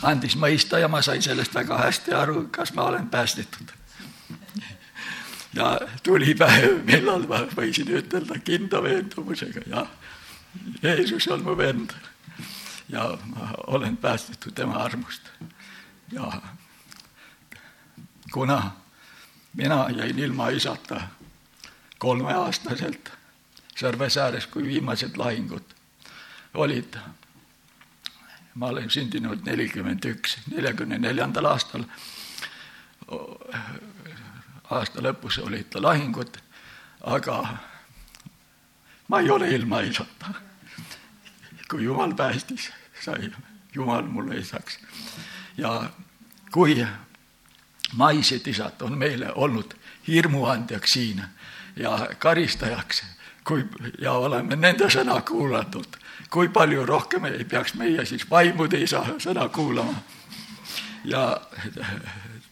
andis 0.03 0.35
mõista 0.41 0.81
ja 0.81 0.89
ma 0.89 1.03
sain 1.03 1.23
sellest 1.23 1.55
väga 1.55 1.79
hästi 1.79 2.15
aru, 2.17 2.47
kas 2.51 2.73
ma 2.75 2.89
olen 2.91 3.09
päästetud. 3.11 3.73
ja 5.55 5.79
tuli 6.03 6.35
päev, 6.35 6.81
millal 6.85 7.27
ma 7.29 7.45
võisin 7.57 7.93
ütelda 7.93 8.39
kindla 8.45 8.83
veendumusega, 8.83 9.67
jah, 9.67 9.89
Jeesus 10.83 11.29
on 11.29 11.45
mu 11.45 11.57
vend 11.57 11.95
ja 12.89 13.19
ma 13.35 13.53
olen 13.67 13.97
päästetud 13.97 14.55
tema 14.55 14.83
armust. 14.83 15.31
ja 16.13 16.33
kuna 18.33 18.82
mina 19.55 19.87
jäin 19.91 20.19
ilma 20.19 20.49
isata 20.49 21.01
kolmeaastaselt 21.99 23.13
Sõrves 23.73 24.19
ääres, 24.21 24.47
kui 24.47 24.63
viimased 24.63 25.17
lahingud 25.17 25.71
olid 26.55 26.99
ma 28.55 28.69
olen 28.69 28.91
sündinud 28.91 29.45
nelikümmend 29.47 30.05
üks, 30.05 30.37
neljakümne 30.53 30.99
neljandal 31.01 31.49
aastal, 31.49 31.85
aasta 34.71 35.05
lõpus 35.05 35.39
olid 35.43 35.77
lahingud, 35.81 36.37
aga 37.09 37.39
ma 39.09 39.21
ei 39.21 39.31
ole 39.31 39.51
ilma 39.57 39.81
isata. 39.81 40.35
kui 41.71 41.85
Jumal 41.85 42.13
päästis, 42.15 42.69
sai 43.01 43.33
Jumal 43.75 44.03
mulle 44.03 44.37
isaks. 44.37 44.79
ja 45.57 45.91
kui 46.53 46.87
maised 47.97 48.47
isad 48.47 48.83
on 48.83 48.99
meile 48.99 49.33
olnud 49.35 49.75
hirmuandjaks 50.09 50.93
siin 50.93 51.23
ja 51.77 52.09
karistajaks, 52.19 53.03
kui 53.45 53.67
ja 53.99 54.13
oleme 54.13 54.57
nende 54.57 54.91
sõna 54.91 55.21
kuulatud 55.21 56.03
kui 56.33 56.49
palju 56.49 56.87
rohkem 56.87 57.25
ei 57.29 57.45
peaks 57.45 57.75
meie 57.75 58.05
siis 58.09 58.25
vaimude 58.31 58.79
isa 58.81 59.03
sõna 59.21 59.49
kuulama 59.53 59.95
ja 61.05 61.41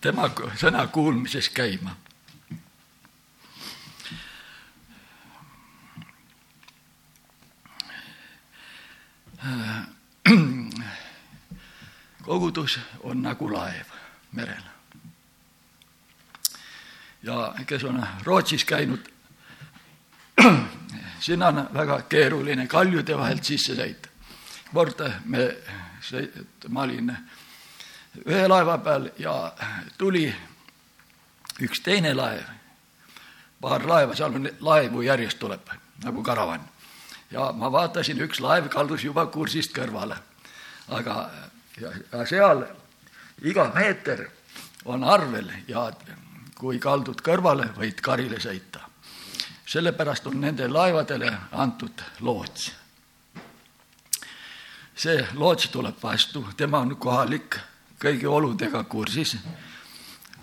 tema 0.00 0.28
sõna 0.60 0.86
kuulmises 0.92 1.48
käima. 1.48 1.96
kogudus 12.22 12.76
on 13.02 13.22
nagu 13.22 13.48
laev 13.52 13.88
merel. 14.32 14.79
Ja 17.22 17.54
kes 17.66 17.84
on 17.84 18.06
Rootsis 18.24 18.64
käinud, 18.64 19.08
sinna 21.20 21.46
on 21.46 21.68
väga 21.74 22.02
keeruline 22.08 22.66
kaljude 22.66 23.18
vahelt 23.18 23.44
sisse 23.44 23.74
sõita. 23.74 24.08
kord 24.74 25.02
me, 25.24 25.56
ma 26.68 26.82
olin 26.82 27.12
ühe 28.26 28.48
laeva 28.48 28.78
peal 28.78 29.10
ja 29.18 29.52
tuli 29.98 30.34
üks 31.60 31.82
teine 31.84 32.14
laev, 32.14 32.46
paar 33.60 33.86
laeva, 33.86 34.14
seal 34.16 34.34
on 34.34 34.48
laevu 34.60 35.02
järjest 35.02 35.38
tuleb 35.38 35.70
nagu 36.04 36.22
karavan. 36.22 36.60
ja 37.30 37.52
ma 37.52 37.72
vaatasin, 37.72 38.20
üks 38.20 38.40
laev 38.40 38.68
kaldus 38.68 39.04
juba 39.04 39.26
kursist 39.26 39.76
kõrvale. 39.76 40.16
aga, 40.88 41.30
ja, 41.80 41.92
ja 42.12 42.26
seal 42.26 42.64
iga 43.42 43.70
meeter 43.74 44.30
on 44.84 45.04
arvel 45.04 45.50
ja 45.68 45.90
kui 46.60 46.78
kaldud 46.78 47.22
kõrvale, 47.24 47.70
võid 47.76 48.02
karile 48.04 48.40
sõita. 48.40 48.84
sellepärast 49.70 50.26
on 50.26 50.40
nende 50.40 50.68
laevadele 50.68 51.30
antud 51.52 52.02
loots. 52.20 52.72
see 54.94 55.26
loots 55.34 55.68
tuleb 55.68 55.96
vastu, 56.02 56.44
tema 56.56 56.78
on 56.78 56.96
kohalik, 56.96 57.56
kõigi 57.98 58.26
oludega 58.26 58.84
kursis, 58.84 59.36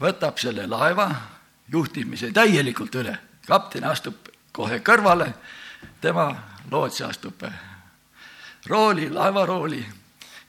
võtab 0.01 0.37
selle 0.37 0.67
laeva 0.67 1.11
juhtimise 1.71 2.31
täielikult 2.31 2.95
üle, 2.95 3.17
kapten 3.47 3.83
astub 3.83 4.29
kohe 4.51 4.79
kõrvale, 4.79 5.33
tema 6.01 6.31
loots 6.71 7.01
astub 7.01 7.43
rooli, 8.65 9.09
laevarooli 9.09 9.85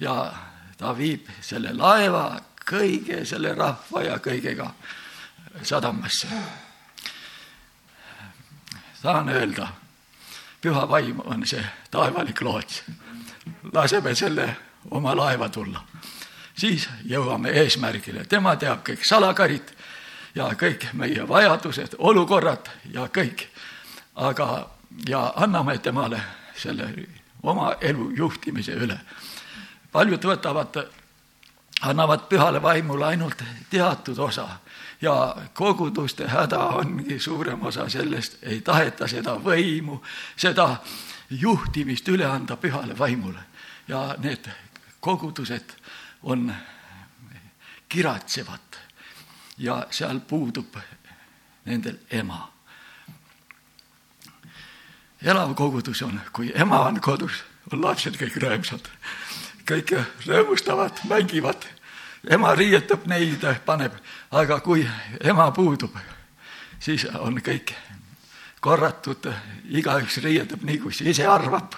ja 0.01 0.33
ta 0.79 0.97
viib 0.97 1.29
selle 1.41 1.75
laeva 1.77 2.41
kõige 2.71 3.25
selle 3.25 3.53
rahva 3.55 4.03
ja 4.03 4.19
kõigega 4.23 4.73
sadamasse. 5.63 6.29
tahan 9.03 9.29
öelda, 9.29 9.69
püha 10.61 10.89
vaim 10.89 11.21
on 11.25 11.47
see 11.47 11.65
taevalik 11.91 12.43
loots. 12.43 12.83
laseme 13.73 14.15
selle 14.15 14.57
oma 14.91 15.17
laeva 15.17 15.49
tulla, 15.49 15.85
siis 16.57 16.89
jõuame 17.05 17.51
eesmärgile, 17.51 18.25
tema 18.25 18.57
teab 18.57 18.83
kõik 18.89 19.05
salakarid 19.05 19.71
ja 20.35 20.51
kõik 20.55 20.93
meie 20.93 21.29
vajadused, 21.29 21.95
olukorrad 21.99 22.71
ja 22.93 23.07
kõik. 23.07 23.47
aga, 24.15 24.69
ja 25.09 25.33
anname 25.37 25.79
temale 25.79 26.21
selle 26.57 26.89
oma 27.43 27.75
elu 27.81 28.11
juhtimise 28.17 28.73
üle. 28.73 28.99
paljud 29.93 30.25
võtavad 30.25 30.85
annavad 31.81 32.29
pühale 32.29 32.63
vaimule 32.63 33.07
ainult 33.07 33.43
teatud 33.71 34.19
osa 34.19 34.49
ja 35.01 35.37
koguduste 35.53 36.29
häda 36.29 36.59
ongi 36.59 37.19
suurem 37.19 37.67
osa 37.67 37.89
sellest, 37.89 38.39
ei 38.43 38.61
taheta 38.61 39.09
seda 39.09 39.37
võimu, 39.45 40.03
seda 40.37 40.77
juhtimist 41.31 42.09
üle 42.09 42.27
anda 42.27 42.57
pühale 42.57 42.99
vaimule. 42.99 43.41
ja 43.89 44.15
need 44.19 44.51
kogudused 45.01 45.73
on 46.23 46.55
kiratsevad 47.89 48.77
ja 49.59 49.87
seal 49.91 50.21
puudub 50.21 50.77
nendel 51.65 51.97
ema. 52.11 52.53
elav 55.23 55.55
kogudus 55.55 56.03
on, 56.03 56.21
kui 56.33 56.53
ema 56.55 56.81
on 56.81 57.01
kodus, 57.01 57.45
on 57.73 57.83
lapsed 57.83 58.17
kõik 58.17 58.37
rõõmsad 58.37 58.91
kõik 59.69 59.93
rõõmustavad, 60.27 61.03
mängivad. 61.09 61.67
ema 62.31 62.55
riietab 62.55 63.07
neid, 63.07 63.45
paneb, 63.65 63.93
aga 64.31 64.61
kui 64.61 64.89
ema 65.21 65.51
puudub, 65.53 65.95
siis 66.81 67.05
on 67.19 67.41
kõik 67.45 67.75
korratud, 68.61 69.29
igaüks 69.69 70.19
riietab 70.25 70.63
nii, 70.63 70.79
kui 70.79 70.93
ise 71.05 71.27
arvab. 71.27 71.75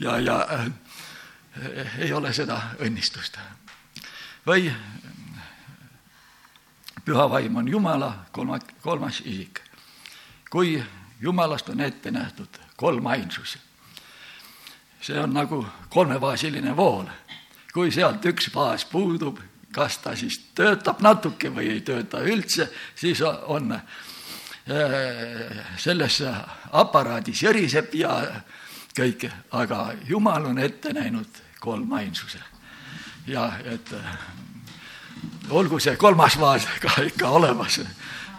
ja, 0.00 0.18
ja 0.18 0.46
äh, 0.50 0.66
ei 1.98 2.12
ole 2.12 2.32
seda 2.32 2.60
õnnistust. 2.80 3.38
või 4.46 4.72
püha 7.04 7.30
vaim 7.30 7.56
on 7.56 7.68
Jumala 7.68 8.26
kolma, 8.32 8.58
kolmas 8.80 9.20
isik. 9.24 9.60
kui 10.50 10.82
Jumalast 11.20 11.68
on 11.68 11.80
ette 11.80 12.10
nähtud 12.10 12.58
kolmainsus 12.76 13.58
see 15.00 15.18
on 15.20 15.34
nagu 15.34 15.66
kolmefaasiline 15.88 16.76
vool. 16.76 17.06
kui 17.72 17.90
sealt 17.92 18.24
üks 18.24 18.48
faas 18.52 18.84
puudub, 18.88 19.38
kas 19.72 19.98
ta 19.98 20.14
siis 20.16 20.38
töötab 20.56 21.02
natuke 21.04 21.50
või 21.52 21.68
ei 21.74 21.80
tööta 21.84 22.22
üldse, 22.24 22.70
siis 22.94 23.20
on 23.22 23.72
äh, 23.72 23.82
selles 25.76 26.22
aparaadis 26.72 27.42
järiseb 27.42 27.94
ja 27.94 28.16
kõik, 28.96 29.28
aga 29.52 29.92
Jumal 30.08 30.48
on 30.48 30.58
ette 30.58 30.92
näinud 30.92 31.42
kolmainsuse. 31.60 32.40
ja 33.26 33.52
et 33.64 33.92
äh, 33.92 34.18
olgu 35.50 35.78
see 35.80 35.96
kolmas 35.96 36.38
faas 36.38 36.66
ka 36.80 37.02
ikka 37.02 37.28
olemas 37.28 37.80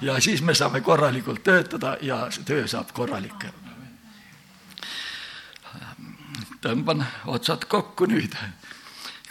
ja 0.01 0.19
siis 0.21 0.41
me 0.41 0.53
saame 0.53 0.81
korralikult 0.81 1.43
töötada 1.43 1.97
ja 2.01 2.27
töö 2.45 2.67
saab 2.67 2.91
korralik 2.93 3.45
tõmban 6.67 7.03
otsad 7.31 7.63
kokku 7.69 8.05
nüüd. 8.11 8.35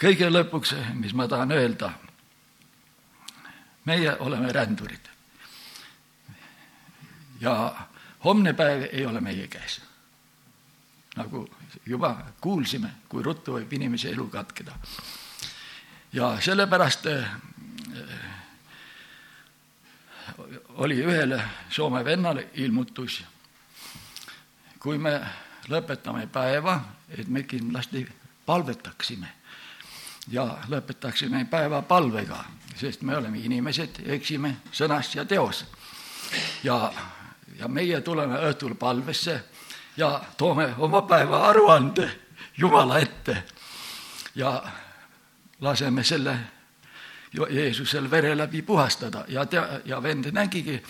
kõige 0.01 0.29
lõpuks, 0.29 0.73
mis 0.93 1.13
ma 1.13 1.27
tahan 1.27 1.51
öelda. 1.51 1.91
meie 3.85 4.15
oleme 4.19 4.51
rändurid. 4.51 5.09
ja 7.41 7.75
homne 8.23 8.53
päev 8.53 8.89
ei 8.91 9.05
ole 9.05 9.21
meie 9.21 9.47
käes. 9.47 9.81
nagu 11.15 11.47
juba 11.85 12.17
kuulsime, 12.41 12.89
kui 13.09 13.23
ruttu 13.23 13.53
võib 13.53 13.73
inimese 13.73 14.09
elu 14.09 14.27
katkeda. 14.27 14.73
ja 16.13 16.37
sellepärast 16.41 17.05
eh, 17.05 17.25
oli 20.75 21.03
ühele 21.03 21.41
Soome 21.69 22.05
vennale 22.05 22.47
ilmutus. 22.53 23.23
kui 24.79 24.97
me 24.97 25.21
lõpetame 25.69 26.27
päeva, 26.27 26.79
et 27.09 27.27
me 27.27 27.43
kindlasti 27.43 28.07
palvetaksime. 28.45 29.27
Ja 30.27 30.57
lõpetaksime 30.67 31.45
päeva 31.49 31.81
palvega, 31.81 32.43
sest 32.75 33.01
me 33.01 33.17
oleme 33.17 33.39
inimesed, 33.39 34.01
eksime 34.05 34.57
sõnas 34.71 35.15
ja 35.15 35.25
teos. 35.25 35.65
ja, 36.63 36.93
ja 37.59 37.67
meie 37.67 38.01
tuleme 38.01 38.35
õhtul 38.49 38.75
palvesse 38.75 39.43
ja 39.97 40.21
toome 40.37 40.73
oma 40.77 41.01
päeva 41.01 41.47
aruande 41.49 42.09
Jumala 42.57 42.99
ette. 42.99 43.43
Ja 44.35 44.63
laseme 45.61 46.03
selle 46.03 46.37
Jeesusel 47.49 48.11
vere 48.11 48.37
läbi 48.37 48.61
puhastada. 48.61 49.25
Ja 49.27 49.45
tea, 49.45 49.79
ja 49.85 50.03
vend 50.03 50.25
nägigi, 50.31 50.83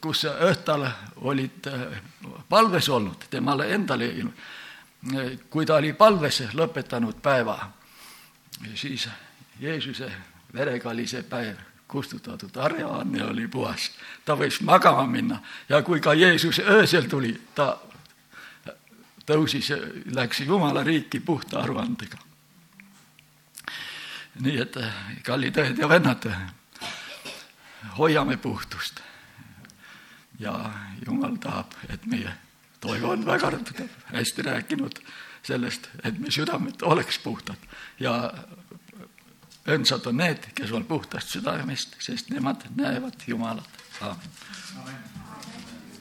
kus 0.00 0.24
õhtal 0.24 0.86
olid 1.16 1.66
äh, 1.68 2.00
palves 2.48 2.88
olnud, 2.88 3.28
temale 3.30 3.68
endale, 3.74 4.08
kui 5.50 5.66
ta 5.66 5.76
oli 5.76 5.92
palves 5.92 6.42
lõpetanud 6.56 7.20
päeva, 7.22 7.58
siis 8.74 9.08
Jeesuse 9.60 10.08
verega 10.54 10.90
oli 10.90 11.06
see 11.06 11.22
päev 11.22 11.56
kustutatud, 11.90 12.56
areaanne 12.56 13.24
oli 13.24 13.48
puhas, 13.48 13.90
ta 14.24 14.36
võis 14.38 14.60
magama 14.62 15.06
minna. 15.06 15.40
Ja 15.68 15.82
kui 15.82 16.00
ka 16.00 16.14
Jeesus 16.14 16.60
öösel 16.62 17.08
tuli, 17.10 17.32
ta 17.54 17.74
tõusis, 19.26 19.72
läks 20.14 20.40
Jumala 20.46 20.84
riiki 20.86 21.20
puhta 21.20 21.60
aruandega. 21.60 22.18
nii 24.40 24.60
et 24.62 24.76
kallid 25.26 25.56
õed 25.58 25.78
ja 25.82 25.88
vennad, 25.88 26.24
hoiame 27.98 28.36
puhtust 28.36 29.02
ja 30.40 30.54
Jumal 31.06 31.36
tahab, 31.40 31.74
et 31.88 32.06
meie 32.06 32.32
toivo 32.80 33.12
on 33.12 33.26
väga 33.26 33.52
hästi 34.12 34.42
rääkinud 34.42 35.02
sellest, 35.42 35.90
et 36.04 36.18
meie 36.18 36.32
südamed 36.32 36.82
oleks 36.82 37.18
puhtad 37.18 37.68
ja 38.00 38.32
õndsad 39.68 40.08
on 40.08 40.16
need, 40.20 40.50
kes 40.56 40.72
on 40.72 40.84
puhtast 40.88 41.36
südamest, 41.36 41.96
sest 42.02 42.30
nemad 42.32 42.64
näevad 42.76 43.26
Jumalat. 43.26 43.84
aamen. 44.00 45.29